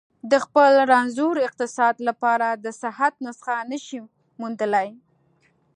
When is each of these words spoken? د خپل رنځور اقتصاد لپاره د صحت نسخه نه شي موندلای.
د 0.31 0.33
خپل 0.45 0.71
رنځور 0.91 1.35
اقتصاد 1.47 1.95
لپاره 2.07 2.47
د 2.63 2.67
صحت 2.81 3.13
نسخه 3.25 3.57
نه 3.71 3.77
شي 3.85 3.99
موندلای. 4.39 4.89